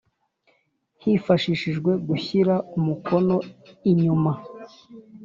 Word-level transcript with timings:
hifashishijwe 1.03 1.91
gushyira 2.07 2.55
umukono 2.77 3.37
inyuma 3.91 4.31